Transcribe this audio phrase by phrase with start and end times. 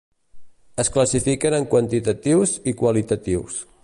[0.83, 3.63] Es classifiquen en quantitatius i qualitatius.